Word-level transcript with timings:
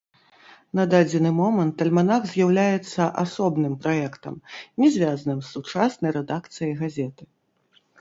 На 0.77 0.85
дадзены 0.93 1.31
момант 1.41 1.83
альманах 1.85 2.25
з'яўляецца 2.31 3.03
асобным 3.25 3.77
праектам, 3.85 4.43
не 4.83 4.93
звязаным 4.99 5.39
з 5.47 5.51
сучаснай 5.55 6.11
рэдакцыяй 6.21 6.73
газеты. 6.85 7.23